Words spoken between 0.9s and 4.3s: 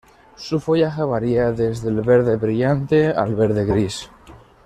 varia desde el verde brillante al verde-gris.